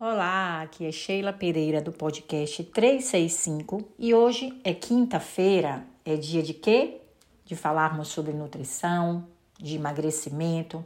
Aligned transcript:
Olá, 0.00 0.62
aqui 0.62 0.86
é 0.86 0.92
Sheila 0.92 1.32
Pereira 1.32 1.82
do 1.82 1.90
podcast 1.90 2.62
365 2.62 3.82
e 3.98 4.14
hoje 4.14 4.56
é 4.62 4.72
quinta-feira, 4.72 5.84
é 6.04 6.14
dia 6.14 6.40
de 6.40 6.54
quê? 6.54 7.00
De 7.44 7.56
falarmos 7.56 8.06
sobre 8.06 8.32
nutrição, 8.32 9.26
de 9.58 9.74
emagrecimento, 9.74 10.84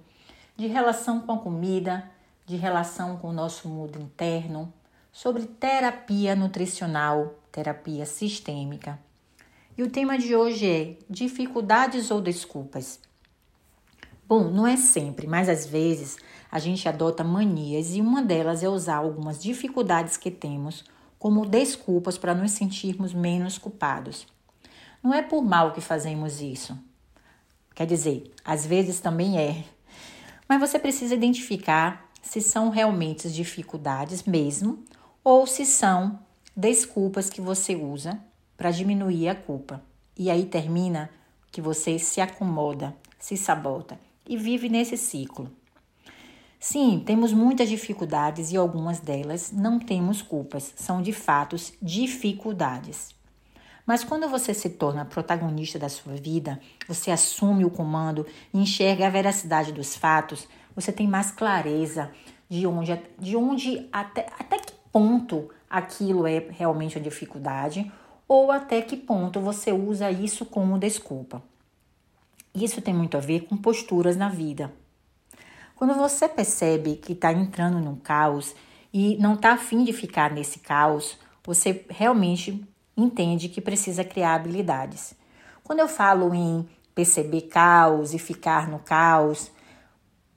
de 0.57 0.67
relação 0.67 1.21
com 1.21 1.33
a 1.33 1.39
comida, 1.39 2.11
de 2.47 2.57
relação 2.57 3.19
com 3.19 3.29
o 3.29 3.35
nosso 3.35 3.69
mundo 3.69 4.01
interno, 4.01 4.73
sobre 5.13 5.43
terapia 5.43 6.35
nutricional, 6.35 7.35
terapia 7.53 8.07
sistêmica. 8.07 8.99
E 9.77 9.83
o 9.83 9.91
tema 9.91 10.17
de 10.17 10.35
hoje 10.35 10.67
é 10.67 10.97
dificuldades 11.11 12.11
ou 12.11 12.19
desculpas. 12.19 12.99
Bom, 14.35 14.51
não 14.51 14.67
é 14.67 14.79
sempre, 14.79 15.27
mas 15.27 15.47
às 15.47 15.67
vezes 15.67 16.17
a 16.51 16.59
gente 16.59 16.89
adota 16.89 17.23
manias 17.23 17.95
e 17.95 18.01
uma 18.01 18.23
delas 18.23 18.63
é 18.63 18.69
usar 18.71 18.97
algumas 18.97 19.43
dificuldades 19.43 20.17
que 20.17 20.31
temos 20.31 20.87
como 21.19 21.45
desculpas 21.45 22.17
para 22.17 22.35
nos 22.35 22.53
sentirmos 22.53 23.13
menos 23.13 23.59
culpados. 23.59 24.27
Não 25.03 25.13
é 25.13 25.21
por 25.21 25.43
mal 25.43 25.75
que 25.75 25.83
fazemos 25.83 26.41
isso. 26.41 26.75
Quer 27.75 27.87
dizer, 27.87 28.33
às 28.43 28.65
vezes 28.65 29.01
também 29.01 29.39
é. 29.39 29.65
Mas 30.49 30.59
você 30.59 30.79
precisa 30.79 31.15
identificar 31.15 32.11
se 32.23 32.41
são 32.41 32.71
realmente 32.71 33.31
dificuldades 33.31 34.23
mesmo 34.23 34.83
ou 35.23 35.47
se 35.47 35.67
são 35.67 36.19
desculpas 36.57 37.29
que 37.29 37.43
você 37.43 37.77
usa 37.77 38.19
para 38.57 38.71
diminuir 38.71 39.29
a 39.29 39.35
culpa. 39.35 39.83
E 40.17 40.31
aí 40.31 40.47
termina 40.47 41.11
que 41.51 41.61
você 41.61 41.99
se 41.99 42.19
acomoda, 42.19 42.97
se 43.19 43.37
sabota 43.37 43.99
e 44.29 44.37
vive 44.37 44.69
nesse 44.69 44.97
ciclo. 44.97 45.51
Sim, 46.59 47.03
temos 47.05 47.33
muitas 47.33 47.69
dificuldades 47.69 48.53
e 48.53 48.57
algumas 48.57 49.01
delas 49.01 49.51
não 49.51 49.79
temos 49.81 50.23
culpas, 50.23 50.73
são 50.77 51.03
de 51.03 51.13
fato 51.13 51.57
dificuldades. 51.83 53.15
Mas 53.85 54.05
quando 54.05 54.29
você 54.29 54.55
se 54.55 54.71
torna 54.71 55.05
protagonista 55.05 55.79
da 55.79 55.89
sua 55.89 56.15
vida, 56.15 56.61
você 56.87 57.11
assume 57.11 57.65
o 57.65 57.71
comando 57.71 58.25
e 58.55 58.61
enxerga 58.61 59.09
a 59.09 59.11
veracidade 59.11 59.73
dos 59.73 59.97
fatos, 59.97 60.47
você 60.75 60.93
tem 60.93 61.09
mais 61.09 61.33
clareza 61.33 62.11
de 62.49 62.67
onde, 62.67 62.97
de 63.19 63.37
onde 63.37 63.89
até, 63.93 64.27
até 64.39 64.59
que 64.59 64.73
ponto 64.93 65.51
aquilo 65.69 66.27
é 66.27 66.47
realmente 66.51 66.97
uma 66.97 67.03
dificuldade 67.03 67.91
ou 68.29 68.53
até 68.53 68.81
que 68.81 68.97
ponto 68.97 69.41
você 69.41 69.73
usa 69.73 70.11
isso 70.11 70.47
como 70.47 70.79
desculpa. 70.79 71.43
Isso 72.55 72.83
tem 72.83 72.93
muito 72.93 73.17
a 73.17 73.21
ver 73.21 73.47
com 73.47 73.57
posturas 73.57 74.17
na 74.17 74.29
vida. 74.29 74.73
Quando 75.75 75.95
você 75.95 76.29
percebe 76.29 76.97
que 76.97 77.13
está 77.13 77.33
entrando 77.33 77.81
num 77.81 77.97
caos 77.97 78.55
e 78.93 79.17
não 79.17 79.35
está 79.35 79.53
afim 79.53 79.85
de 79.85 79.93
ficar 79.93 80.31
nesse 80.31 80.59
caos, 80.59 81.19
você 81.43 81.85
realmente 81.89 82.63
entende 82.97 83.49
que 83.49 83.61
precisa 83.61 84.05
criar 84.05 84.35
habilidades. 84.35 85.15
Quando 85.65 85.81
eu 85.81 85.89
falo 85.89 86.35
em 86.35 86.69
perceber 86.95 87.43
caos 87.43 88.13
e 88.13 88.19
ficar 88.19 88.69
no 88.69 88.79
caos, 88.81 89.51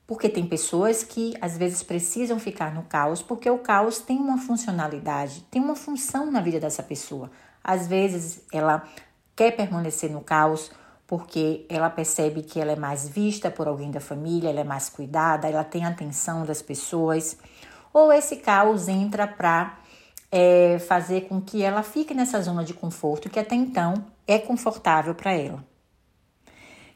porque 0.08 0.30
tem 0.30 0.46
pessoas 0.46 1.04
que 1.04 1.34
às 1.42 1.58
vezes 1.58 1.84
precisam 1.84 2.40
ficar 2.40 2.74
no 2.74 2.84
caos 2.84 3.22
porque 3.22 3.50
o 3.50 3.58
caos 3.58 4.00
tem 4.00 4.18
uma 4.18 4.38
funcionalidade, 4.38 5.42
tem 5.52 5.62
uma 5.62 5.76
função 5.76 6.32
na 6.32 6.42
vida 6.42 6.60
dessa 6.60 6.84
pessoa. 6.84 7.30
Às 7.64 7.88
vezes 7.88 8.42
ela 8.54 8.88
quer 9.36 9.52
permanecer 9.52 10.10
no 10.10 10.22
caos 10.22 10.72
porque 11.08 11.66
ela 11.70 11.90
percebe 11.90 12.42
que 12.42 12.60
ela 12.60 12.72
é 12.72 12.76
mais 12.76 13.08
vista 13.08 13.52
por 13.52 13.68
alguém 13.68 13.92
da 13.92 14.00
família, 14.00 14.50
ela 14.50 14.62
é 14.62 14.64
mais 14.64 14.90
cuidada, 14.90 15.48
ela 15.48 15.64
tem 15.64 15.86
atenção 15.86 16.46
das 16.46 16.62
pessoas, 16.62 17.38
ou 17.94 18.12
esse 18.12 18.38
caos 18.38 18.88
entra 18.88 19.28
para 19.28 19.78
é, 20.32 20.80
fazer 20.80 21.28
com 21.28 21.40
que 21.40 21.64
ela 21.64 21.84
fique 21.84 22.14
nessa 22.14 22.42
zona 22.42 22.64
de 22.64 22.74
conforto 22.74 23.30
que 23.30 23.40
até 23.40 23.56
então 23.56 23.94
é 24.28 24.40
confortável 24.40 25.14
para 25.14 25.32
ela. 25.34 25.64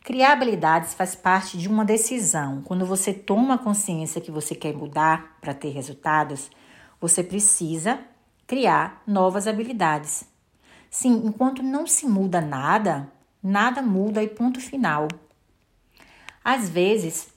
Criar 0.04 0.32
habilidades 0.32 0.94
faz 0.94 1.14
parte 1.14 1.58
de 1.58 1.68
uma 1.68 1.86
decisão. 1.86 2.64
Quando 2.64 2.86
você 2.86 3.14
toma 3.14 3.58
consciência 3.58 4.20
que 4.20 4.32
você 4.32 4.56
quer 4.56 4.74
mudar 4.74 5.38
para 5.40 5.54
ter 5.54 5.70
resultados, 5.70 6.50
você 7.00 7.24
precisa 7.24 8.00
criar 8.48 9.04
novas 9.06 9.46
habilidades. 9.46 10.26
Sim, 10.90 11.22
enquanto 11.26 11.62
não 11.62 11.86
se 11.86 12.08
muda 12.08 12.42
nada, 12.42 13.08
Nada 13.42 13.82
muda 13.82 14.22
e 14.22 14.28
ponto 14.28 14.60
final. 14.60 15.08
Às 16.44 16.70
vezes, 16.70 17.34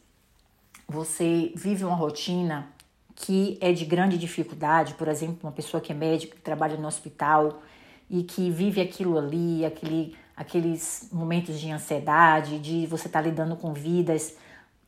você 0.89 1.53
vive 1.55 1.85
uma 1.85 1.95
rotina 1.95 2.69
que 3.15 3.57
é 3.61 3.73
de 3.73 3.85
grande 3.85 4.19
dificuldade, 4.19 4.95
por 4.95 5.07
exemplo, 5.07 5.39
uma 5.45 5.53
pessoa 5.53 5.81
que 5.81 5.93
é 5.93 5.95
médica, 5.95 6.35
que 6.35 6.43
trabalha 6.43 6.77
no 6.77 6.89
hospital 6.89 7.63
e 8.11 8.25
que 8.25 8.51
vive 8.51 8.81
aquilo 8.81 9.17
ali, 9.17 9.65
aquele, 9.65 10.17
aqueles 10.37 11.09
momentos 11.13 11.61
de 11.61 11.71
ansiedade, 11.71 12.59
de 12.59 12.87
você 12.87 13.07
estar 13.07 13.23
tá 13.23 13.29
lidando 13.29 13.55
com 13.55 13.73
vidas, 13.73 14.37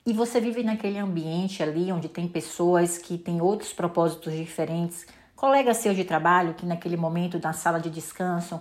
e 0.05 0.13
você 0.13 0.41
vive 0.41 0.63
naquele 0.63 0.99
ambiente 0.99 1.63
ali 1.63 1.91
onde 1.91 2.09
tem 2.09 2.29
pessoas 2.29 2.99
que 2.99 3.17
têm 3.17 3.41
outros 3.41 3.73
propósitos 3.73 4.33
diferentes, 4.33 5.07
colegas 5.37 5.79
seus 5.79 5.97
de 5.97 6.05
trabalho 6.05 6.55
que 6.55 6.67
naquele 6.67 6.97
momento 6.97 7.41
na 7.43 7.53
sala 7.53 7.79
de 7.79 7.89
descanso 7.89 8.61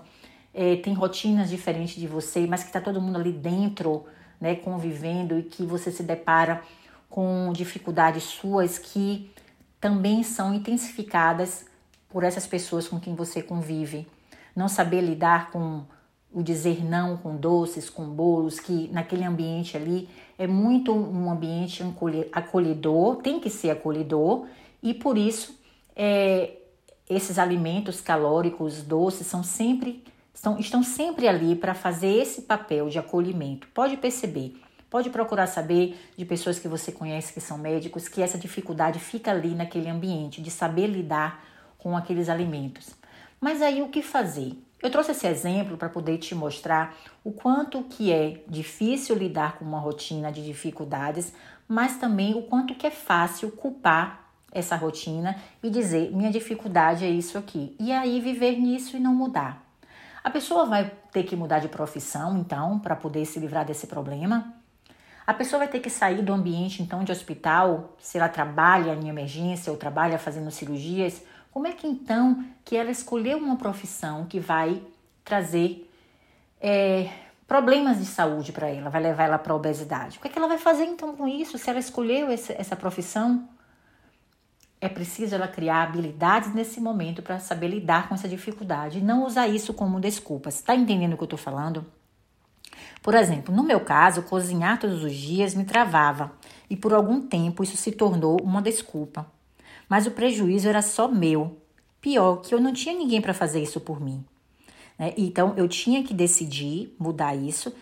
é, 0.53 0.75
tem 0.75 0.93
rotinas 0.93 1.49
diferentes 1.49 1.95
de 1.95 2.07
você, 2.07 2.45
mas 2.45 2.61
que 2.61 2.69
está 2.69 2.79
todo 2.79 3.01
mundo 3.01 3.17
ali 3.17 3.31
dentro, 3.31 4.05
né, 4.39 4.55
convivendo 4.55 5.39
e 5.39 5.43
que 5.43 5.65
você 5.65 5.91
se 5.91 6.03
depara 6.03 6.61
com 7.09 7.51
dificuldades 7.53 8.23
suas 8.23 8.77
que 8.77 9.31
também 9.79 10.23
são 10.23 10.53
intensificadas 10.53 11.65
por 12.09 12.23
essas 12.23 12.45
pessoas 12.45 12.87
com 12.87 12.99
quem 12.99 13.15
você 13.15 13.41
convive. 13.41 14.07
Não 14.55 14.67
saber 14.67 15.01
lidar 15.01 15.51
com 15.51 15.83
o 16.31 16.41
dizer 16.41 16.83
não 16.83 17.17
com 17.17 17.35
doces, 17.35 17.89
com 17.89 18.05
bolos, 18.05 18.59
que 18.59 18.89
naquele 18.91 19.23
ambiente 19.23 19.77
ali 19.77 20.09
é 20.37 20.47
muito 20.47 20.91
um 20.91 21.29
ambiente 21.29 21.83
acolhedor, 22.31 23.17
tem 23.17 23.39
que 23.39 23.49
ser 23.49 23.69
acolhedor, 23.69 24.47
e 24.81 24.93
por 24.93 25.17
isso 25.17 25.59
é, 25.95 26.57
esses 27.07 27.37
alimentos 27.37 28.01
calóricos 28.01 28.81
doces 28.81 29.27
são 29.27 29.43
sempre 29.43 30.03
estão, 30.33 30.57
estão 30.59 30.83
sempre 30.83 31.27
ali 31.27 31.55
para 31.55 31.73
fazer 31.73 32.21
esse 32.21 32.41
papel 32.41 32.89
de 32.89 32.99
acolhimento. 32.99 33.67
Pode 33.73 33.97
perceber, 33.97 34.59
pode 34.89 35.09
procurar 35.09 35.47
saber 35.47 35.97
de 36.17 36.25
pessoas 36.25 36.59
que 36.59 36.67
você 36.67 36.91
conhece 36.91 37.33
que 37.33 37.41
são 37.41 37.57
médicos 37.57 38.07
que 38.07 38.21
essa 38.21 38.37
dificuldade 38.37 38.99
fica 38.99 39.31
ali 39.31 39.55
naquele 39.55 39.89
ambiente 39.89 40.41
de 40.41 40.51
saber 40.51 40.87
lidar 40.87 41.43
com 41.77 41.95
aqueles 41.95 42.29
alimentos. 42.29 42.91
Mas 43.39 43.61
aí 43.61 43.81
o 43.81 43.89
que 43.89 44.01
fazer? 44.01 44.53
Eu 44.81 44.89
trouxe 44.89 45.11
esse 45.11 45.25
exemplo 45.27 45.77
para 45.77 45.87
poder 45.87 46.17
te 46.17 46.35
mostrar 46.35 46.95
o 47.23 47.31
quanto 47.31 47.83
que 47.83 48.11
é 48.11 48.43
difícil 48.47 49.15
lidar 49.15 49.57
com 49.57 49.63
uma 49.63 49.79
rotina 49.79 50.29
de 50.31 50.43
dificuldades, 50.43 51.33
mas 51.67 51.97
também 51.97 52.35
o 52.35 52.43
quanto 52.43 52.75
que 52.75 52.85
é 52.85 52.91
fácil 52.91 53.49
culpar 53.51 54.29
essa 54.51 54.75
rotina 54.75 55.37
e 55.61 55.69
dizer 55.69 56.11
minha 56.11 56.29
dificuldade 56.29 57.05
é 57.05 57.09
isso 57.09 57.37
aqui. 57.37 57.75
E 57.79 57.91
aí 57.91 58.19
viver 58.19 58.59
nisso 58.59 58.97
e 58.97 58.99
não 58.99 59.15
mudar. 59.15 59.62
A 60.23 60.29
pessoa 60.29 60.65
vai 60.65 60.89
ter 61.11 61.23
que 61.23 61.35
mudar 61.35 61.59
de 61.59 61.67
profissão, 61.67 62.37
então, 62.37 62.79
para 62.79 62.95
poder 62.95 63.25
se 63.25 63.39
livrar 63.39 63.65
desse 63.65 63.87
problema. 63.87 64.53
A 65.27 65.33
pessoa 65.33 65.59
vai 65.59 65.67
ter 65.67 65.79
que 65.79 65.89
sair 65.89 66.21
do 66.21 66.31
ambiente, 66.31 66.81
então, 66.81 67.03
de 67.03 67.11
hospital, 67.11 67.95
se 67.99 68.17
ela 68.17 68.29
trabalha 68.29 68.93
em 68.93 69.09
emergência 69.09 69.71
ou 69.71 69.77
trabalha 69.77 70.17
fazendo 70.17 70.49
cirurgias. 70.49 71.21
Como 71.51 71.67
é 71.67 71.73
que, 71.73 71.85
então, 71.85 72.43
que 72.63 72.75
ela 72.75 72.89
escolheu 72.89 73.37
uma 73.37 73.57
profissão 73.57 74.25
que 74.25 74.39
vai 74.39 74.81
trazer 75.25 75.89
é, 76.61 77.09
problemas 77.45 77.99
de 77.99 78.05
saúde 78.05 78.53
para 78.53 78.69
ela, 78.69 78.89
vai 78.89 79.01
levar 79.01 79.25
ela 79.25 79.37
para 79.37 79.51
a 79.51 79.55
obesidade? 79.55 80.17
O 80.17 80.21
que, 80.21 80.27
é 80.27 80.31
que 80.31 80.37
ela 80.37 80.47
vai 80.47 80.57
fazer, 80.57 80.85
então, 80.85 81.15
com 81.15 81.27
isso, 81.27 81.57
se 81.57 81.69
ela 81.69 81.79
escolheu 81.79 82.29
essa, 82.29 82.53
essa 82.53 82.75
profissão? 82.75 83.47
É 84.83 84.89
preciso 84.89 85.33
ela 85.33 85.47
criar 85.47 85.83
habilidades 85.83 86.53
nesse 86.53 86.81
momento 86.81 87.21
para 87.21 87.39
saber 87.39 87.69
lidar 87.69 88.09
com 88.09 88.15
essa 88.15 88.27
dificuldade 88.27 88.99
e 88.99 89.01
não 89.01 89.25
usar 89.25 89.47
isso 89.47 89.73
como 89.73 89.97
desculpa. 89.97 90.51
Você 90.51 90.59
está 90.59 90.75
entendendo 90.75 91.13
o 91.13 91.15
que 91.15 91.23
eu 91.23 91.25
estou 91.25 91.39
falando? 91.39 91.85
Por 93.01 93.15
exemplo, 93.15 93.55
no 93.55 93.63
meu 93.63 93.79
caso, 93.79 94.23
cozinhar 94.23 94.77
todos 94.77 95.01
os 95.01 95.15
dias 95.15 95.55
me 95.55 95.63
travava 95.63 96.33
e 96.69 96.75
por 96.75 96.93
algum 96.93 97.21
tempo 97.21 97.63
isso 97.63 97.77
se 97.77 97.93
tornou 97.93 98.41
uma 98.41 98.61
desculpa. 98.61 99.25
Mas 99.87 100.05
o 100.05 100.11
prejuízo 100.11 100.67
era 100.67 100.81
só 100.81 101.07
meu. 101.07 101.57
Pior, 102.01 102.41
que 102.41 102.53
eu 102.53 102.59
não 102.59 102.73
tinha 102.73 102.93
ninguém 102.93 103.21
para 103.21 103.33
fazer 103.33 103.63
isso 103.63 103.79
por 103.79 104.01
mim. 104.01 104.21
Né? 104.99 105.13
Então 105.15 105.53
eu 105.55 105.65
tinha 105.65 106.03
que 106.03 106.13
decidir 106.13 106.93
mudar 106.99 107.33
isso, 107.35 107.73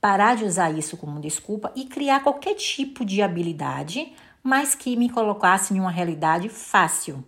parar 0.00 0.34
de 0.34 0.44
usar 0.44 0.76
isso 0.76 0.96
como 0.96 1.20
desculpa 1.20 1.70
e 1.76 1.84
criar 1.84 2.24
qualquer 2.24 2.54
tipo 2.54 3.04
de 3.04 3.22
habilidade 3.22 4.12
mas 4.42 4.74
que 4.74 4.96
me 4.96 5.08
colocasse 5.08 5.74
em 5.74 5.80
uma 5.80 5.90
realidade 5.90 6.48
fácil. 6.48 7.24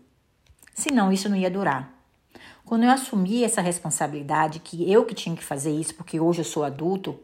Senão 0.75 1.13
isso 1.13 1.29
não 1.29 1.37
ia 1.37 1.51
durar. 1.51 1.93
Quando 2.65 2.85
eu 2.85 2.91
assumi 2.91 3.43
essa 3.43 3.61
responsabilidade, 3.61 4.61
que 4.61 4.91
eu 4.91 5.05
que 5.05 5.15
tinha 5.15 5.35
que 5.35 5.45
fazer 5.45 5.73
isso, 5.73 5.95
porque 5.95 6.21
hoje 6.21 6.41
eu 6.41 6.45
sou 6.45 6.63
adulto, 6.65 7.19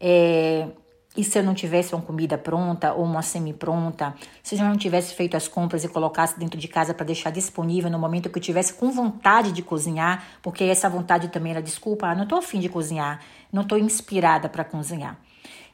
é, 0.00 0.68
E 1.16 1.24
se 1.24 1.36
eu 1.36 1.42
não 1.42 1.52
tivesse 1.52 1.94
uma 1.94 2.02
comida 2.02 2.38
pronta 2.38 2.92
ou 2.92 3.04
uma 3.04 3.22
semi-pronta, 3.22 4.14
se 4.40 4.54
eu 4.54 4.64
não 4.64 4.76
tivesse 4.76 5.14
feito 5.14 5.36
as 5.36 5.48
compras 5.48 5.82
e 5.82 5.88
colocasse 5.88 6.38
dentro 6.38 6.60
de 6.60 6.68
casa 6.68 6.94
para 6.94 7.06
deixar 7.06 7.30
disponível 7.30 7.90
no 7.90 7.98
momento 7.98 8.30
que 8.30 8.38
eu 8.38 8.42
tivesse 8.42 8.74
com 8.74 8.90
vontade 8.92 9.50
de 9.50 9.62
cozinhar, 9.62 10.22
porque 10.40 10.62
essa 10.62 10.88
vontade 10.88 11.26
também 11.28 11.50
era 11.52 11.62
desculpa, 11.62 12.06
ah, 12.06 12.14
não 12.14 12.22
estou 12.22 12.38
afim 12.38 12.60
de 12.60 12.68
cozinhar, 12.68 13.20
não 13.52 13.62
estou 13.62 13.76
inspirada 13.78 14.48
para 14.48 14.64
cozinhar. 14.64 15.18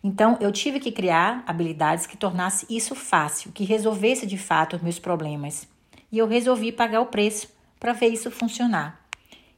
Então, 0.06 0.36
eu 0.38 0.52
tive 0.52 0.78
que 0.78 0.92
criar 0.92 1.42
habilidades 1.46 2.06
que 2.06 2.14
tornasse 2.14 2.66
isso 2.68 2.94
fácil, 2.94 3.50
que 3.52 3.64
resolvesse 3.64 4.26
de 4.26 4.36
fato 4.36 4.76
os 4.76 4.82
meus 4.82 4.98
problemas. 4.98 5.66
E 6.12 6.18
eu 6.18 6.28
resolvi 6.28 6.70
pagar 6.70 7.00
o 7.00 7.06
preço 7.06 7.48
para 7.80 7.94
ver 7.94 8.08
isso 8.08 8.30
funcionar. 8.30 9.00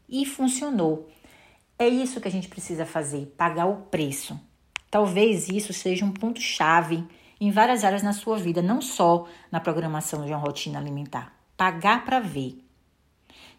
E 0.09 0.25
funcionou. 0.25 1.11
É 1.77 1.89
isso 1.89 2.21
que 2.21 2.29
a 2.29 2.31
gente 2.31 2.47
precisa 2.47 2.87
fazer, 2.87 3.35
pagar 3.37 3.67
o 3.67 3.83
preço. 3.87 4.41
Talvez 4.89 5.49
isso 5.49 5.73
seja 5.73 6.05
um 6.05 6.13
ponto-chave 6.13 7.05
em 7.41 7.51
várias 7.51 7.83
áreas 7.83 8.05
na 8.05 8.13
sua 8.13 8.39
vida, 8.39 8.63
não 8.63 8.81
só 8.81 9.27
na 9.51 9.59
programação 9.59 10.25
de 10.25 10.31
uma 10.31 10.39
rotina 10.39 10.79
alimentar. 10.79 11.35
Pagar 11.57 12.05
para 12.05 12.21
ver. 12.21 12.57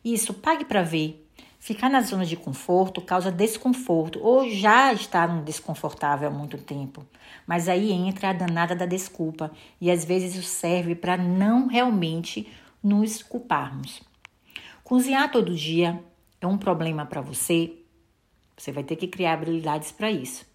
Isso, 0.06 0.34
pague 0.34 0.64
para 0.64 0.84
ver. 0.84 1.27
Ficar 1.68 1.90
na 1.90 2.00
zona 2.00 2.26
de 2.26 2.38
conforto 2.38 3.02
causa 3.02 3.30
desconforto 3.30 4.22
ou 4.24 4.50
já 4.50 4.94
está 4.94 5.28
num 5.28 5.44
desconfortável 5.44 6.30
há 6.30 6.32
muito 6.32 6.58
tempo. 6.58 7.06
Mas 7.46 7.68
aí 7.68 7.92
entra 7.92 8.30
a 8.30 8.34
danada 8.34 8.74
da 8.74 8.86
desculpa 8.86 9.52
e 9.82 9.92
às 9.92 10.06
vezes 10.06 10.34
isso 10.34 10.48
serve 10.48 10.96
para 10.96 11.18
não 11.18 11.68
realmente 11.68 12.48
nos 12.82 13.22
culparmos. 13.22 14.02
Cozinhar 14.82 15.30
todo 15.30 15.54
dia 15.54 16.02
é 16.40 16.48
um 16.48 16.58
problema 16.58 17.06
para 17.06 17.20
você? 17.20 17.74
Você 18.56 18.72
vai 18.72 18.86
ter 18.86 18.96
que 18.96 19.06
criar 19.06 19.34
habilidades 19.34 19.92
para 19.92 20.10
isso. 20.10 20.46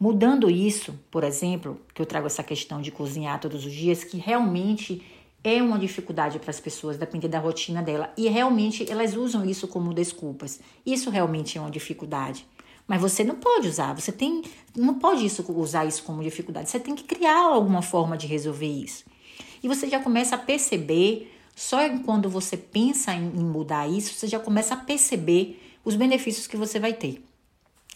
Mudando 0.00 0.50
isso, 0.50 0.98
por 1.10 1.24
exemplo, 1.24 1.78
que 1.94 2.00
eu 2.00 2.06
trago 2.06 2.26
essa 2.26 2.42
questão 2.42 2.80
de 2.80 2.90
cozinhar 2.90 3.38
todos 3.38 3.66
os 3.66 3.72
dias, 3.72 4.02
que 4.02 4.16
realmente 4.16 5.04
é 5.48 5.62
uma 5.62 5.78
dificuldade 5.78 6.40
para 6.40 6.50
as 6.50 6.58
pessoas, 6.58 6.98
depender 6.98 7.28
da 7.28 7.38
rotina 7.38 7.80
dela. 7.80 8.12
E 8.16 8.28
realmente 8.28 8.84
elas 8.90 9.14
usam 9.14 9.44
isso 9.44 9.68
como 9.68 9.94
desculpas. 9.94 10.58
Isso 10.84 11.08
realmente 11.08 11.56
é 11.56 11.60
uma 11.60 11.70
dificuldade. 11.70 12.44
Mas 12.84 13.00
você 13.00 13.22
não 13.22 13.36
pode 13.36 13.68
usar, 13.68 13.94
você 13.94 14.10
tem, 14.10 14.42
não 14.76 14.94
pode 14.94 15.24
isso, 15.24 15.44
usar 15.52 15.86
isso 15.86 16.02
como 16.02 16.20
dificuldade. 16.20 16.68
Você 16.68 16.80
tem 16.80 16.96
que 16.96 17.04
criar 17.04 17.38
alguma 17.38 17.80
forma 17.80 18.16
de 18.16 18.26
resolver 18.26 18.66
isso. 18.66 19.04
E 19.62 19.68
você 19.68 19.88
já 19.88 20.00
começa 20.00 20.34
a 20.34 20.38
perceber, 20.38 21.32
só 21.54 21.78
quando 22.04 22.28
você 22.28 22.56
pensa 22.56 23.14
em 23.14 23.30
mudar 23.30 23.88
isso, 23.88 24.14
você 24.14 24.26
já 24.26 24.40
começa 24.40 24.74
a 24.74 24.76
perceber 24.76 25.62
os 25.84 25.94
benefícios 25.94 26.48
que 26.48 26.56
você 26.56 26.80
vai 26.80 26.92
ter. 26.92 27.24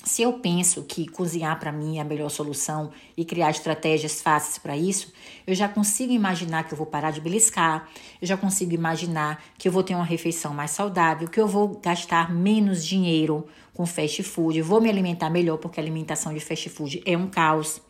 Se 0.03 0.23
eu 0.23 0.33
penso 0.35 0.83
que 0.85 1.07
cozinhar 1.07 1.59
para 1.61 1.71
mim 1.71 1.99
é 1.99 2.01
a 2.01 2.05
melhor 2.05 2.31
solução 2.31 2.91
e 3.17 3.25
criar 3.25 3.51
estratégias 3.51 4.23
fáceis 4.23 4.57
para 4.57 4.75
isso, 4.75 5.13
eu 5.47 5.55
já 5.55 5.69
consigo 5.69 6.11
imaginar 6.13 6.65
que 6.65 6.73
eu 6.73 6.79
vou 6.79 6.87
parar 6.87 7.11
de 7.11 7.21
beliscar, 7.21 7.87
eu 8.21 8.27
já 8.27 8.37
consigo 8.37 8.73
imaginar 8.73 9.43
que 9.59 9.69
eu 9.69 9.73
vou 9.73 9.83
ter 9.83 9.95
uma 9.95 10.05
refeição 10.05 10.55
mais 10.55 10.71
saudável, 10.71 11.29
que 11.29 11.39
eu 11.39 11.47
vou 11.47 11.79
gastar 11.83 12.33
menos 12.33 12.85
dinheiro 12.85 13.47
com 13.75 13.85
fast 13.85 14.23
food, 14.23 14.63
vou 14.63 14.81
me 14.81 14.89
alimentar 14.89 15.29
melhor 15.29 15.59
porque 15.59 15.79
a 15.79 15.83
alimentação 15.83 16.33
de 16.33 16.41
fast 16.41 16.71
food 16.71 17.03
é 17.05 17.17
um 17.17 17.27
caos. 17.27 17.81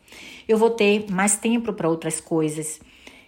Eu 0.47 0.57
vou 0.57 0.69
ter 0.69 1.09
mais 1.09 1.37
tempo 1.37 1.71
para 1.71 1.87
outras 1.87 2.19
coisas 2.19 2.81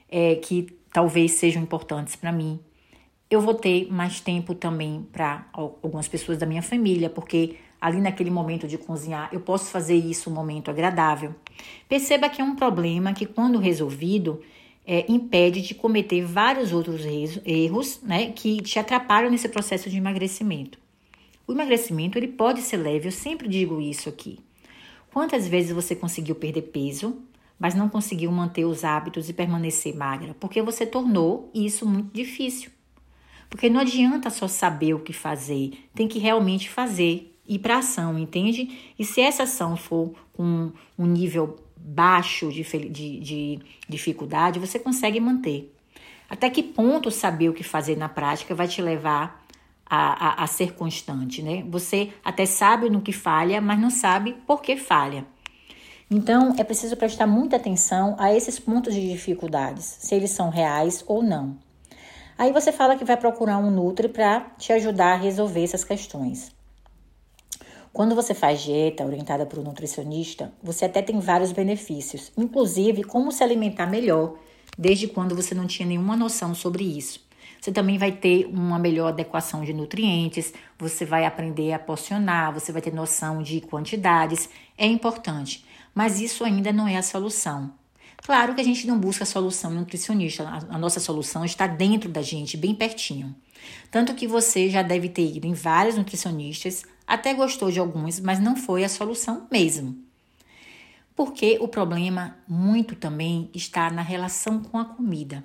é, 0.10 0.36
que 0.36 0.78
talvez 0.92 1.32
sejam 1.32 1.64
importantes 1.64 2.18
para 2.18 2.34
mim. 2.34 2.60
Eu 3.30 3.42
vou 3.42 3.54
ter 3.54 3.92
mais 3.92 4.20
tempo 4.20 4.54
também 4.54 5.08
para 5.12 5.48
algumas 5.54 6.08
pessoas 6.08 6.38
da 6.38 6.46
minha 6.46 6.62
família, 6.62 7.10
porque 7.10 7.56
ali 7.84 8.00
naquele 8.00 8.30
momento 8.30 8.66
de 8.66 8.78
cozinhar, 8.78 9.28
eu 9.34 9.42
posso 9.42 9.66
fazer 9.66 9.98
isso 9.98 10.30
um 10.30 10.34
momento 10.34 10.72
agradável. 10.72 11.36
Perceba 11.90 12.30
que 12.30 12.42
é 12.42 12.44
um 12.44 12.56
problema 12.56 13.12
que, 13.12 13.26
quando 13.26 13.60
resolvido, 13.60 14.40
é, 14.88 15.04
impede 15.12 15.62
de 15.62 15.76
cometer 15.76 16.24
vários 16.24 16.72
outros 16.72 17.02
erros 17.46 18.00
né, 18.02 18.32
que 18.32 18.62
te 18.62 18.80
atrapalham 18.80 19.30
nesse 19.30 19.50
processo 19.50 19.90
de 19.90 19.98
emagrecimento. 19.98 20.80
O 21.46 21.52
emagrecimento 21.52 22.18
ele 22.18 22.30
pode 22.30 22.62
ser 22.62 22.78
leve, 22.78 23.10
eu 23.10 23.12
sempre 23.12 23.50
digo 23.50 23.82
isso 23.82 24.08
aqui. 24.08 24.40
Quantas 25.12 25.46
vezes 25.46 25.74
você 25.74 25.94
conseguiu 25.94 26.36
perder 26.36 26.62
peso, 26.62 27.22
mas 27.60 27.76
não 27.76 27.90
conseguiu 27.90 28.32
manter 28.32 28.64
os 28.64 28.86
hábitos 28.86 29.28
e 29.28 29.34
permanecer 29.34 29.94
magra? 29.94 30.34
Porque 30.40 30.62
você 30.62 30.86
tornou 30.86 31.52
isso 31.54 31.86
muito 31.86 32.14
difícil. 32.14 32.72
Porque 33.50 33.70
não 33.70 33.82
adianta 33.82 34.30
só 34.30 34.48
saber 34.48 34.94
o 34.94 35.02
que 35.02 35.12
fazer, 35.12 35.74
tem 35.94 36.08
que 36.08 36.18
realmente 36.18 36.70
fazer 36.70 37.33
ir 37.48 37.60
para 37.60 37.78
ação, 37.78 38.18
entende? 38.18 38.94
E 38.98 39.06
se 39.06 39.22
essa 39.22 39.44
ação 39.44 39.76
for 39.76 40.14
com 40.34 40.72
um 40.98 41.06
nível 41.06 41.58
baixo 41.78 42.50
de, 42.50 42.64
de, 42.64 43.20
de 43.20 43.60
dificuldade, 43.88 44.60
você 44.60 44.80
consegue 44.80 45.20
manter. 45.20 45.74
Até 46.30 46.50
que 46.50 46.64
ponto 46.64 47.12
saber 47.12 47.50
o 47.50 47.54
que 47.54 47.64
fazer 47.64 47.98
na 47.98 48.10
prática 48.10 48.56
vai 48.56 48.68
te 48.68 48.82
levar 48.82 49.44
a, 49.86 50.42
a, 50.42 50.44
a, 50.44 50.48
ser 50.48 50.74
constante, 50.74 51.44
né? 51.44 51.64
Você 51.70 52.12
até 52.24 52.46
sabe 52.46 52.90
no 52.90 53.02
que 53.02 53.12
falha, 53.12 53.62
mas 53.62 53.80
não 53.80 53.90
sabe 53.90 54.34
por 54.48 54.62
que 54.62 54.78
falha. 54.78 55.26
Então, 56.10 56.56
é 56.58 56.64
preciso 56.64 56.96
prestar 56.96 57.28
muita 57.28 57.58
atenção 57.58 58.16
a 58.18 58.34
esses 58.34 58.60
pontos 58.60 58.94
de 58.94 59.12
dificuldades, 59.12 59.98
se 60.00 60.16
eles 60.16 60.32
são 60.32 60.50
reais 60.50 61.04
ou 61.08 61.22
não. 61.22 61.58
Aí 62.38 62.52
você 62.52 62.72
fala 62.72 62.96
que 62.96 63.06
vai 63.06 63.18
procurar 63.18 63.58
um 63.58 63.70
Nutri 63.70 64.08
para 64.08 64.42
te 64.58 64.74
ajudar 64.74 65.14
a 65.14 65.18
resolver 65.18 65.64
essas 65.64 65.84
questões. 65.84 66.52
Quando 67.94 68.16
você 68.16 68.34
faz 68.34 68.64
dieta 68.64 69.06
orientada 69.06 69.46
por 69.46 69.60
um 69.60 69.64
nutricionista, 69.64 70.52
você 70.64 70.86
até 70.86 71.00
tem 71.00 71.20
vários 71.20 71.52
benefícios, 71.52 72.32
inclusive 72.36 73.04
como 73.04 73.32
se 73.32 73.44
alimentar 73.44 73.86
melhor, 73.86 74.34
desde 74.76 75.08
quando 75.08 75.36
você 75.36 75.54
não 75.54 75.68
tinha 75.68 75.88
nenhuma 75.88 76.18
noção 76.18 76.56
sobre 76.56 76.84
isso. 76.84 77.24
Você 77.62 77.72
também 77.72 78.00
vai 78.00 78.12
ter 78.12 78.48
uma 78.48 78.80
melhor 78.80 79.10
adequação 79.10 79.64
de 79.64 79.74
nutrientes, 79.74 80.56
você 80.76 81.06
vai 81.06 81.24
aprender 81.24 81.72
a 81.72 81.78
porcionar, 81.78 82.52
você 82.52 82.72
vai 82.72 82.82
ter 82.82 82.92
noção 82.92 83.44
de 83.44 83.62
quantidades, 83.62 84.50
é 84.76 84.88
importante, 84.88 85.64
mas 85.94 86.20
isso 86.20 86.44
ainda 86.44 86.74
não 86.74 86.88
é 86.88 86.98
a 86.98 87.04
solução. 87.04 87.72
Claro 88.26 88.56
que 88.56 88.62
a 88.62 88.66
gente 88.66 88.88
não 88.88 88.98
busca 88.98 89.24
a 89.24 89.28
solução 89.28 89.70
nutricionista, 89.70 90.50
a 90.68 90.80
nossa 90.80 91.00
solução 91.00 91.46
está 91.46 91.68
dentro 91.68 92.10
da 92.10 92.24
gente, 92.24 92.58
bem 92.58 92.74
pertinho. 92.74 93.36
Tanto 93.92 94.16
que 94.16 94.28
você 94.28 94.68
já 94.68 94.82
deve 94.82 95.10
ter 95.10 95.36
ido 95.36 95.46
em 95.46 95.54
vários 95.54 95.96
nutricionistas, 95.96 96.84
até 97.08 97.34
gostou 97.34 97.72
de 97.72 97.80
alguns, 97.80 98.20
mas 98.20 98.40
não 98.40 98.56
foi 98.56 98.84
a 98.84 98.90
solução 98.90 99.48
mesmo. 99.52 99.98
Porque 101.16 101.58
o 101.62 101.68
problema 101.68 102.38
muito 102.48 102.96
também 102.96 103.50
está 103.54 103.90
na 103.92 104.02
relação 104.02 104.62
com 104.62 104.78
a 104.78 104.86
comida. 104.86 105.44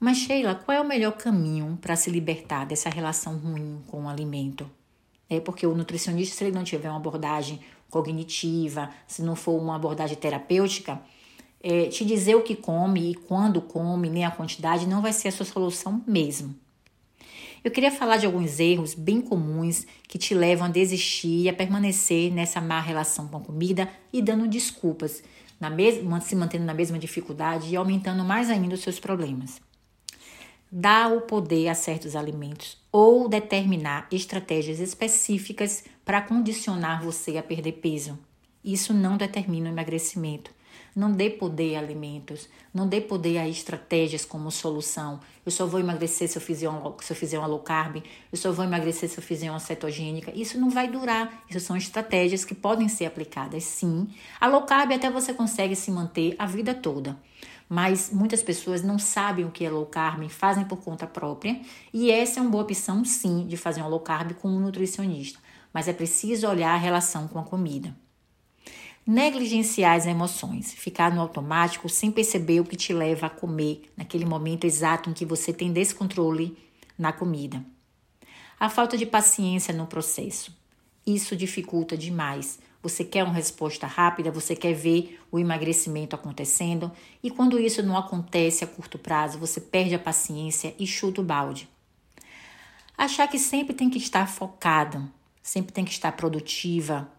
Mas 0.00 0.18
Sheila, 0.18 0.54
qual 0.54 0.76
é 0.76 0.80
o 0.80 0.86
melhor 0.86 1.12
caminho 1.12 1.78
para 1.80 1.94
se 1.94 2.10
libertar 2.10 2.64
dessa 2.64 2.88
relação 2.88 3.36
ruim 3.36 3.82
com 3.86 4.04
o 4.04 4.08
alimento? 4.08 4.68
É 5.28 5.38
porque 5.38 5.66
o 5.66 5.74
nutricionista, 5.74 6.34
se 6.34 6.44
ele 6.44 6.54
não 6.54 6.64
tiver 6.64 6.88
uma 6.88 6.96
abordagem 6.96 7.60
cognitiva, 7.88 8.90
se 9.06 9.22
não 9.22 9.36
for 9.36 9.60
uma 9.60 9.76
abordagem 9.76 10.16
terapêutica, 10.16 11.00
é, 11.62 11.86
te 11.86 12.04
dizer 12.04 12.34
o 12.34 12.42
que 12.42 12.56
come 12.56 13.12
e 13.12 13.14
quando 13.14 13.60
come, 13.60 14.10
nem 14.10 14.24
a 14.24 14.30
quantidade, 14.30 14.86
não 14.86 15.00
vai 15.00 15.12
ser 15.12 15.28
a 15.28 15.32
sua 15.32 15.46
solução 15.46 16.02
mesmo. 16.06 16.54
Eu 17.64 17.70
queria 17.70 17.92
falar 17.92 18.16
de 18.16 18.26
alguns 18.26 18.58
erros 18.58 18.92
bem 18.92 19.20
comuns 19.20 19.86
que 20.08 20.18
te 20.18 20.34
levam 20.34 20.66
a 20.66 20.70
desistir 20.70 21.42
e 21.42 21.48
a 21.48 21.52
permanecer 21.52 22.32
nessa 22.32 22.60
má 22.60 22.80
relação 22.80 23.28
com 23.28 23.36
a 23.36 23.40
comida 23.40 23.88
e 24.12 24.20
dando 24.20 24.48
desculpas, 24.48 25.22
na 25.60 25.70
mesma, 25.70 26.20
se 26.20 26.34
mantendo 26.34 26.64
na 26.64 26.74
mesma 26.74 26.98
dificuldade 26.98 27.70
e 27.70 27.76
aumentando 27.76 28.24
mais 28.24 28.50
ainda 28.50 28.74
os 28.74 28.80
seus 28.80 28.98
problemas. 28.98 29.60
Dá 30.72 31.06
o 31.06 31.20
poder 31.20 31.68
a 31.68 31.74
certos 31.74 32.16
alimentos 32.16 32.78
ou 32.90 33.28
determinar 33.28 34.08
estratégias 34.10 34.80
específicas 34.80 35.84
para 36.04 36.20
condicionar 36.20 37.04
você 37.04 37.36
a 37.36 37.42
perder 37.44 37.72
peso. 37.72 38.18
Isso 38.64 38.92
não 38.92 39.16
determina 39.16 39.70
o 39.70 39.72
emagrecimento. 39.72 40.50
Não 40.94 41.10
dê 41.12 41.30
poder 41.30 41.76
a 41.76 41.78
alimentos, 41.78 42.48
não 42.72 42.86
dê 42.86 43.00
poder 43.00 43.38
a 43.38 43.48
estratégias 43.48 44.24
como 44.24 44.50
solução. 44.50 45.20
Eu 45.44 45.52
só 45.52 45.66
vou 45.66 45.80
emagrecer 45.80 46.28
se 46.28 46.36
eu 46.36 46.42
fizer 46.42 46.68
uma, 46.68 46.94
se 47.00 47.12
eu 47.12 47.16
fizer 47.16 47.38
uma 47.38 47.46
low 47.46 47.60
carb, 47.60 48.02
eu 48.30 48.38
só 48.38 48.52
vou 48.52 48.64
emagrecer 48.64 49.08
se 49.08 49.18
eu 49.18 49.22
fizer 49.22 49.50
uma 49.50 49.58
cetogênica. 49.58 50.32
Isso 50.34 50.58
não 50.58 50.70
vai 50.70 50.88
durar. 50.88 51.44
Isso 51.48 51.60
são 51.60 51.76
estratégias 51.76 52.44
que 52.44 52.54
podem 52.54 52.88
ser 52.88 53.06
aplicadas, 53.06 53.64
sim. 53.64 54.08
A 54.40 54.46
low 54.46 54.62
carb 54.62 54.92
até 54.92 55.10
você 55.10 55.32
consegue 55.32 55.74
se 55.74 55.90
manter 55.90 56.34
a 56.38 56.46
vida 56.46 56.74
toda. 56.74 57.16
Mas 57.68 58.10
muitas 58.12 58.42
pessoas 58.42 58.82
não 58.82 58.98
sabem 58.98 59.46
o 59.46 59.50
que 59.50 59.64
é 59.64 59.70
low 59.70 59.86
carb, 59.86 60.28
fazem 60.28 60.62
por 60.62 60.76
conta 60.76 61.06
própria, 61.06 61.58
e 61.90 62.10
essa 62.10 62.38
é 62.38 62.42
uma 62.42 62.50
boa 62.50 62.64
opção, 62.64 63.02
sim, 63.02 63.46
de 63.46 63.56
fazer 63.56 63.80
uma 63.80 63.88
low 63.88 64.00
carb 64.00 64.32
com 64.34 64.48
um 64.48 64.60
nutricionista. 64.60 65.38
Mas 65.72 65.88
é 65.88 65.92
preciso 65.94 66.46
olhar 66.46 66.74
a 66.74 66.76
relação 66.76 67.26
com 67.26 67.38
a 67.38 67.42
comida. 67.42 67.96
Negligenciar 69.04 69.96
as 69.96 70.06
emoções, 70.06 70.72
ficar 70.72 71.12
no 71.12 71.20
automático 71.20 71.88
sem 71.88 72.10
perceber 72.12 72.60
o 72.60 72.64
que 72.64 72.76
te 72.76 72.92
leva 72.92 73.26
a 73.26 73.30
comer 73.30 73.82
naquele 73.96 74.24
momento 74.24 74.64
exato 74.64 75.10
em 75.10 75.12
que 75.12 75.26
você 75.26 75.52
tem 75.52 75.72
descontrole 75.72 76.56
na 76.96 77.12
comida. 77.12 77.64
A 78.60 78.68
falta 78.68 78.96
de 78.96 79.04
paciência 79.04 79.74
no 79.74 79.88
processo. 79.88 80.56
isso 81.04 81.34
dificulta 81.34 81.96
demais. 81.96 82.60
Você 82.80 83.04
quer 83.04 83.24
uma 83.24 83.32
resposta 83.32 83.88
rápida, 83.88 84.30
você 84.30 84.54
quer 84.54 84.72
ver 84.72 85.20
o 85.32 85.38
emagrecimento 85.38 86.14
acontecendo, 86.14 86.92
e 87.20 87.28
quando 87.28 87.58
isso 87.58 87.82
não 87.82 87.96
acontece 87.96 88.62
a 88.62 88.68
curto 88.68 88.98
prazo, 88.98 89.36
você 89.36 89.60
perde 89.60 89.96
a 89.96 89.98
paciência 89.98 90.76
e 90.78 90.86
chuta 90.86 91.20
o 91.20 91.24
balde. 91.24 91.68
Achar 92.96 93.26
que 93.26 93.38
sempre 93.38 93.74
tem 93.74 93.90
que 93.90 93.98
estar 93.98 94.28
focada, 94.28 95.02
sempre 95.42 95.72
tem 95.72 95.84
que 95.84 95.90
estar 95.90 96.12
produtiva, 96.12 97.10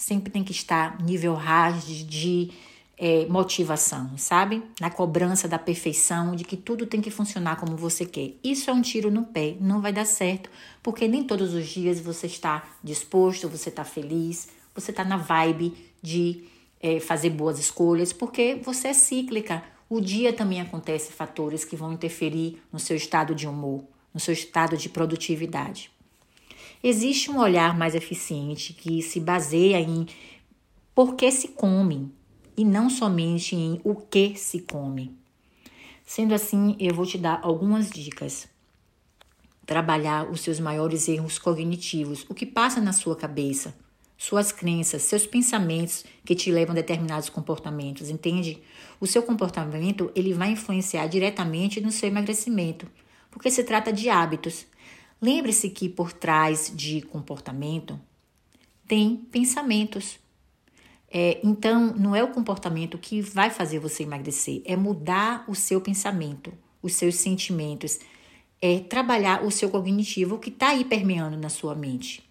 sempre 0.00 0.32
tem 0.32 0.42
que 0.42 0.50
estar 0.50 1.00
nível 1.02 1.34
hard 1.34 1.84
de 1.84 2.50
é, 2.96 3.26
motivação, 3.26 4.16
sabe? 4.16 4.62
Na 4.80 4.88
cobrança 4.88 5.46
da 5.46 5.58
perfeição, 5.58 6.34
de 6.34 6.42
que 6.42 6.56
tudo 6.56 6.86
tem 6.86 7.02
que 7.02 7.10
funcionar 7.10 7.56
como 7.56 7.76
você 7.76 8.06
quer. 8.06 8.32
Isso 8.42 8.70
é 8.70 8.72
um 8.72 8.80
tiro 8.80 9.10
no 9.10 9.24
pé, 9.24 9.56
não 9.60 9.80
vai 9.80 9.92
dar 9.92 10.06
certo, 10.06 10.48
porque 10.82 11.06
nem 11.06 11.22
todos 11.22 11.52
os 11.52 11.68
dias 11.68 12.00
você 12.00 12.26
está 12.26 12.66
disposto, 12.82 13.46
você 13.46 13.68
está 13.68 13.84
feliz, 13.84 14.48
você 14.74 14.90
está 14.90 15.04
na 15.04 15.18
vibe 15.18 15.74
de 16.00 16.44
é, 16.80 16.98
fazer 16.98 17.28
boas 17.28 17.58
escolhas, 17.58 18.10
porque 18.10 18.58
você 18.64 18.88
é 18.88 18.94
cíclica. 18.94 19.62
O 19.86 20.00
dia 20.00 20.32
também 20.32 20.62
acontece 20.62 21.12
fatores 21.12 21.62
que 21.62 21.76
vão 21.76 21.92
interferir 21.92 22.58
no 22.72 22.78
seu 22.78 22.96
estado 22.96 23.34
de 23.34 23.46
humor, 23.46 23.84
no 24.14 24.20
seu 24.20 24.32
estado 24.32 24.78
de 24.78 24.88
produtividade. 24.88 25.90
Existe 26.82 27.30
um 27.30 27.38
olhar 27.38 27.76
mais 27.76 27.94
eficiente 27.94 28.72
que 28.72 29.02
se 29.02 29.20
baseia 29.20 29.78
em 29.78 30.06
por 30.94 31.14
que 31.14 31.30
se 31.30 31.48
come, 31.48 32.10
e 32.56 32.64
não 32.64 32.90
somente 32.90 33.54
em 33.54 33.80
o 33.84 33.94
que 33.94 34.34
se 34.36 34.60
come. 34.60 35.16
Sendo 36.04 36.34
assim, 36.34 36.76
eu 36.78 36.94
vou 36.94 37.06
te 37.06 37.16
dar 37.16 37.40
algumas 37.42 37.90
dicas. 37.90 38.48
Trabalhar 39.64 40.30
os 40.30 40.40
seus 40.40 40.58
maiores 40.58 41.08
erros 41.08 41.38
cognitivos, 41.38 42.26
o 42.28 42.34
que 42.34 42.44
passa 42.44 42.80
na 42.80 42.92
sua 42.92 43.14
cabeça, 43.14 43.74
suas 44.16 44.50
crenças, 44.50 45.02
seus 45.02 45.26
pensamentos 45.26 46.04
que 46.24 46.34
te 46.34 46.50
levam 46.50 46.72
a 46.72 46.76
determinados 46.76 47.28
comportamentos, 47.28 48.10
entende? 48.10 48.58
O 49.00 49.06
seu 49.06 49.22
comportamento, 49.22 50.10
ele 50.14 50.34
vai 50.34 50.50
influenciar 50.50 51.06
diretamente 51.06 51.80
no 51.80 51.92
seu 51.92 52.08
emagrecimento, 52.08 52.86
porque 53.30 53.50
se 53.50 53.64
trata 53.64 53.92
de 53.92 54.10
hábitos. 54.10 54.66
Lembre-se 55.20 55.68
que 55.68 55.88
por 55.88 56.12
trás 56.12 56.72
de 56.74 57.02
comportamento 57.02 58.00
tem 58.86 59.16
pensamentos. 59.16 60.18
É, 61.12 61.40
então, 61.44 61.94
não 61.94 62.16
é 62.16 62.22
o 62.22 62.28
comportamento 62.32 62.96
que 62.96 63.20
vai 63.20 63.50
fazer 63.50 63.78
você 63.78 64.04
emagrecer, 64.04 64.62
é 64.64 64.76
mudar 64.76 65.44
o 65.48 65.54
seu 65.54 65.80
pensamento, 65.80 66.52
os 66.82 66.94
seus 66.94 67.16
sentimentos, 67.16 67.98
é 68.62 68.78
trabalhar 68.78 69.44
o 69.44 69.50
seu 69.50 69.68
cognitivo 69.70 70.38
que 70.38 70.50
está 70.50 70.68
aí 70.68 70.84
permeando 70.84 71.36
na 71.36 71.48
sua 71.48 71.74
mente. 71.74 72.22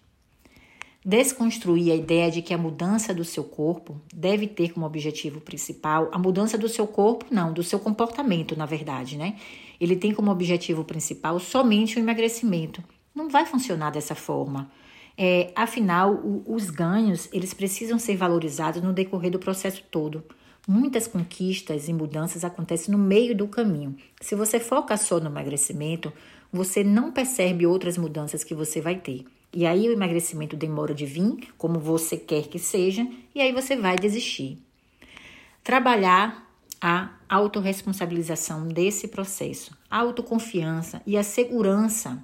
Desconstruir 1.04 1.92
a 1.92 1.96
ideia 1.96 2.30
de 2.30 2.42
que 2.42 2.52
a 2.52 2.58
mudança 2.58 3.14
do 3.14 3.24
seu 3.24 3.42
corpo 3.42 3.98
deve 4.12 4.46
ter 4.46 4.72
como 4.72 4.84
objetivo 4.84 5.40
principal 5.40 6.10
a 6.12 6.18
mudança 6.18 6.58
do 6.58 6.68
seu 6.68 6.86
corpo, 6.86 7.24
não, 7.30 7.52
do 7.52 7.62
seu 7.62 7.78
comportamento, 7.78 8.54
na 8.54 8.66
verdade, 8.66 9.16
né? 9.16 9.36
Ele 9.80 9.96
tem 9.96 10.12
como 10.12 10.30
objetivo 10.30 10.84
principal 10.84 11.40
somente 11.40 11.96
o 11.96 12.00
emagrecimento. 12.00 12.84
Não 13.14 13.28
vai 13.28 13.46
funcionar 13.46 13.90
dessa 13.90 14.14
forma. 14.14 14.70
É, 15.16 15.52
afinal, 15.56 16.14
o, 16.14 16.44
os 16.46 16.70
ganhos 16.70 17.28
eles 17.32 17.54
precisam 17.54 17.98
ser 17.98 18.16
valorizados 18.16 18.82
no 18.82 18.92
decorrer 18.92 19.30
do 19.30 19.38
processo 19.38 19.82
todo. 19.90 20.24
Muitas 20.68 21.06
conquistas 21.06 21.88
e 21.88 21.92
mudanças 21.92 22.44
acontecem 22.44 22.92
no 22.92 22.98
meio 22.98 23.34
do 23.34 23.48
caminho. 23.48 23.96
Se 24.20 24.34
você 24.34 24.60
foca 24.60 24.96
só 24.96 25.18
no 25.18 25.26
emagrecimento, 25.26 26.12
você 26.52 26.84
não 26.84 27.10
percebe 27.10 27.66
outras 27.66 27.96
mudanças 27.96 28.44
que 28.44 28.54
você 28.54 28.80
vai 28.80 28.96
ter. 28.96 29.24
E 29.52 29.66
aí 29.66 29.88
o 29.88 29.92
emagrecimento 29.92 30.56
demora 30.56 30.94
de 30.94 31.06
vir, 31.06 31.48
como 31.58 31.80
você 31.80 32.16
quer 32.16 32.46
que 32.46 32.58
seja, 32.58 33.06
e 33.34 33.40
aí 33.40 33.52
você 33.52 33.74
vai 33.74 33.96
desistir. 33.96 34.58
Trabalhar 35.64 36.49
a 36.80 37.10
autorresponsabilização 37.28 38.66
desse 38.66 39.08
processo, 39.08 39.76
a 39.90 39.98
autoconfiança 39.98 41.02
e 41.06 41.16
a 41.16 41.22
segurança 41.22 42.22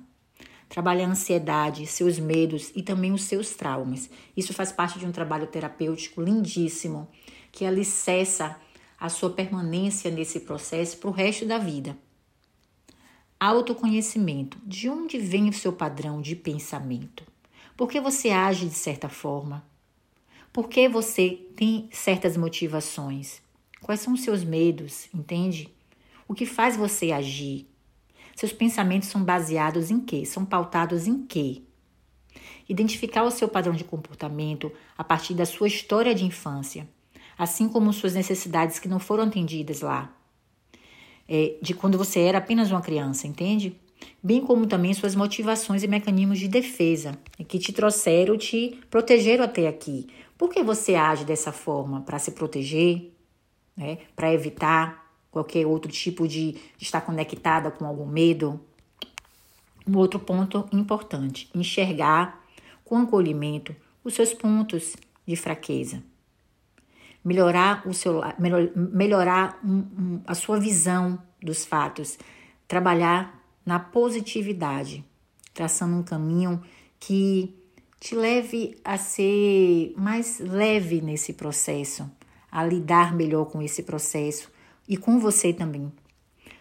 Trabalha 0.68 1.06
a 1.06 1.10
ansiedade, 1.10 1.86
seus 1.86 2.18
medos 2.18 2.72
e 2.75 2.82
também 2.82 3.12
os 3.12 3.22
seus 3.22 3.50
traumas. 3.50 4.10
Isso 4.36 4.52
faz 4.52 4.72
parte 4.72 4.98
de 4.98 5.06
um 5.06 5.12
trabalho 5.12 5.46
terapêutico 5.46 6.20
lindíssimo 6.20 7.08
que 7.52 7.64
alicerça 7.64 8.56
a 8.98 9.08
sua 9.08 9.30
permanência 9.30 10.10
nesse 10.10 10.40
processo 10.40 10.98
para 10.98 11.08
o 11.08 11.12
resto 11.12 11.46
da 11.46 11.58
vida. 11.58 11.96
Autoconhecimento. 13.38 14.58
De 14.64 14.88
onde 14.88 15.18
vem 15.18 15.48
o 15.48 15.52
seu 15.52 15.72
padrão 15.72 16.20
de 16.20 16.34
pensamento? 16.34 17.25
Por 17.76 17.88
que 17.88 18.00
você 18.00 18.30
age 18.30 18.66
de 18.66 18.75
certa 18.75 19.08
forma? 19.08 19.64
Por 20.52 20.68
que 20.68 20.88
você 20.88 21.38
tem 21.54 21.88
certas 21.92 22.36
motivações? 22.36 23.40
Quais 23.87 24.00
são 24.00 24.14
os 24.14 24.23
seus 24.23 24.43
medos, 24.43 25.09
entende? 25.14 25.73
O 26.26 26.35
que 26.35 26.45
faz 26.45 26.76
você 26.76 27.12
agir? 27.12 27.69
Seus 28.35 28.52
pensamentos 28.52 29.09
são 29.09 29.23
baseados 29.23 29.93
em 29.93 30.00
quê? 30.00 30.26
São 30.26 30.45
pautados 30.45 31.07
em 31.07 31.25
quê? 31.25 31.62
Identificar 32.69 33.23
o 33.23 33.31
seu 33.31 33.47
padrão 33.47 33.75
de 33.75 33.85
comportamento 33.85 34.73
a 34.99 35.05
partir 35.05 35.35
da 35.35 35.47
sua 35.47 35.69
história 35.69 36.12
de 36.16 36.25
infância, 36.25 36.88
assim 37.38 37.69
como 37.69 37.93
suas 37.93 38.12
necessidades 38.12 38.81
que 38.81 38.88
não 38.88 38.99
foram 38.99 39.23
atendidas 39.23 39.83
lá, 39.83 40.12
é, 41.28 41.55
de 41.62 41.73
quando 41.73 41.97
você 41.97 42.19
era 42.19 42.38
apenas 42.38 42.73
uma 42.73 42.83
criança, 42.83 43.28
entende? 43.28 43.81
Bem 44.21 44.40
como 44.40 44.66
também 44.66 44.95
suas 44.95 45.14
motivações 45.14 45.85
e 45.85 45.87
mecanismos 45.87 46.40
de 46.40 46.49
defesa 46.49 47.16
que 47.47 47.61
te 47.61 47.73
trouxeram, 47.73 48.37
te 48.37 48.81
protegeram 48.90 49.45
até 49.45 49.69
aqui. 49.69 50.09
Por 50.37 50.50
que 50.50 50.61
você 50.64 50.97
age 50.97 51.25
dessa 51.25 51.52
forma? 51.52 52.00
Para 52.00 52.19
se 52.19 52.33
proteger? 52.33 53.12
Né? 53.76 53.99
Para 54.14 54.33
evitar 54.33 55.06
qualquer 55.30 55.66
outro 55.66 55.92
tipo 55.92 56.26
de 56.26 56.56
estar 56.80 57.02
conectada 57.02 57.71
com 57.71 57.85
algum 57.85 58.06
medo. 58.06 58.61
Um 59.87 59.99
outro 59.99 60.18
ponto 60.18 60.66
importante: 60.73 61.50
enxergar 61.54 62.42
com 62.85 62.97
acolhimento 62.99 63.76
os 64.02 64.14
seus 64.14 64.33
pontos 64.33 64.97
de 65.26 65.37
fraqueza. 65.37 66.02
Melhorar, 67.25 67.87
o 67.87 67.92
seu, 67.92 68.23
melhorar 68.38 69.59
um, 69.64 69.78
um, 69.78 70.21
a 70.26 70.35
sua 70.35 70.61
visão 70.61 71.21
dos 71.42 71.64
fatos. 71.64 72.16
Trabalhar 72.68 73.42
na 73.64 73.80
positividade, 73.80 75.04
traçando 75.52 75.97
um 75.97 76.02
caminho 76.04 76.62
que 77.00 77.52
te 77.99 78.14
leve 78.14 78.78
a 78.85 78.97
ser 78.97 79.92
mais 79.97 80.38
leve 80.38 81.00
nesse 81.00 81.33
processo, 81.33 82.09
a 82.56 82.64
lidar 82.64 83.14
melhor 83.14 83.44
com 83.44 83.60
esse 83.60 83.82
processo, 83.82 84.50
e 84.88 84.96
com 84.96 85.18
você 85.18 85.52
também. 85.52 85.92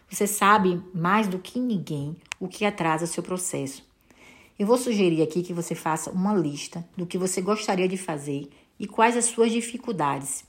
Você 0.10 0.28
sabe 0.28 0.84
mais 0.94 1.26
do 1.26 1.40
que 1.40 1.58
ninguém 1.58 2.18
o 2.38 2.50
que 2.50 2.66
atrasa 2.66 3.08
seu 3.08 3.24
processo. 3.24 3.82
Eu 4.60 4.68
vou 4.68 4.78
sugerir 4.78 5.22
aqui 5.22 5.42
que 5.42 5.54
você 5.54 5.74
faça 5.74 6.12
uma 6.12 6.36
lista 6.36 6.86
do 6.98 7.06
que 7.06 7.18
você 7.18 7.40
gostaria 7.42 7.88
de 7.88 7.96
fazer 7.96 8.50
e 8.78 8.86
quais 8.86 9.16
as 9.16 9.24
suas 9.24 9.54
dificuldades. 9.54 10.44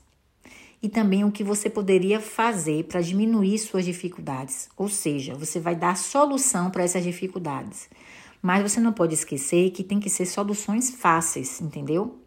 E 0.83 0.89
também 0.89 1.23
o 1.23 1.31
que 1.31 1.45
você 1.45 1.69
poderia 1.69 2.19
fazer 2.19 2.83
para 2.83 2.99
diminuir 2.99 3.57
suas 3.57 3.85
dificuldades. 3.85 4.67
Ou 4.75 4.89
seja, 4.89 5.33
você 5.33 5.61
vai 5.61 5.77
dar 5.77 5.95
solução 5.95 6.69
para 6.69 6.83
essas 6.83 7.05
dificuldades. 7.05 7.89
Mas 8.41 8.69
você 8.69 8.81
não 8.81 8.91
pode 8.91 9.13
esquecer 9.13 9.71
que 9.71 9.81
tem 9.81 9.97
que 9.97 10.09
ser 10.09 10.25
soluções 10.25 10.91
fáceis, 10.91 11.61
entendeu? 11.61 12.19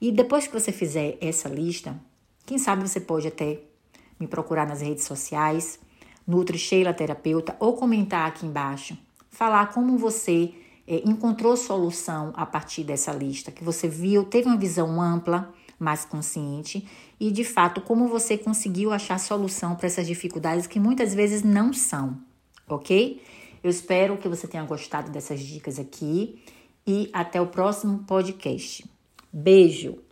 E 0.00 0.10
depois 0.10 0.46
que 0.46 0.52
você 0.52 0.72
fizer 0.72 1.16
essa 1.20 1.50
lista, 1.50 1.98
quem 2.46 2.58
sabe 2.58 2.86
você 2.88 3.00
pode 3.00 3.26
até 3.28 3.60
me 4.18 4.26
procurar 4.26 4.66
nas 4.66 4.80
redes 4.80 5.04
sociais, 5.04 5.78
Nutri 6.26 6.58
Sheila 6.58 6.94
Terapeuta, 6.94 7.56
ou 7.58 7.74
comentar 7.74 8.26
aqui 8.26 8.46
embaixo. 8.46 8.96
Falar 9.30 9.72
como 9.72 9.98
você 9.98 10.54
é, 10.86 11.02
encontrou 11.04 11.56
solução 11.56 12.32
a 12.36 12.46
partir 12.46 12.84
dessa 12.84 13.12
lista, 13.12 13.50
que 13.50 13.64
você 13.64 13.88
viu, 13.88 14.24
teve 14.24 14.48
uma 14.48 14.56
visão 14.56 15.00
ampla, 15.00 15.52
mais 15.78 16.04
consciente, 16.04 16.86
e 17.18 17.30
de 17.30 17.44
fato 17.44 17.80
como 17.80 18.08
você 18.08 18.38
conseguiu 18.38 18.92
achar 18.92 19.18
solução 19.18 19.74
para 19.74 19.86
essas 19.86 20.06
dificuldades 20.06 20.66
que 20.66 20.78
muitas 20.78 21.14
vezes 21.14 21.42
não 21.42 21.72
são, 21.72 22.18
ok? 22.68 23.20
Eu 23.62 23.70
espero 23.70 24.16
que 24.18 24.28
você 24.28 24.46
tenha 24.46 24.64
gostado 24.64 25.10
dessas 25.10 25.40
dicas 25.40 25.78
aqui 25.78 26.42
e 26.86 27.08
até 27.12 27.40
o 27.40 27.46
próximo 27.46 28.04
podcast. 28.06 28.84
Beijo! 29.32 30.03